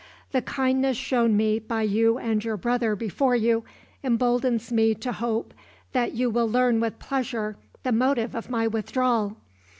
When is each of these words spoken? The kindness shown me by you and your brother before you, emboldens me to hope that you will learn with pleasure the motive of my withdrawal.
The 0.31 0.41
kindness 0.41 0.97
shown 0.97 1.37
me 1.37 1.59
by 1.59 1.83
you 1.83 2.17
and 2.17 2.43
your 2.43 2.57
brother 2.57 2.95
before 2.95 3.35
you, 3.35 3.63
emboldens 4.03 4.71
me 4.71 4.95
to 4.95 5.11
hope 5.11 5.53
that 5.91 6.13
you 6.15 6.27
will 6.31 6.49
learn 6.49 6.79
with 6.79 6.97
pleasure 6.97 7.55
the 7.83 7.91
motive 7.91 8.33
of 8.33 8.49
my 8.49 8.65
withdrawal. 8.65 9.37